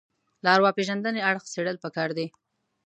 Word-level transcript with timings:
له 0.43 0.47
ارواپېژندنې 0.55 1.25
اړخ 1.29 1.43
څېړل 1.53 1.77
پکار 1.83 2.09
دي 2.17 2.27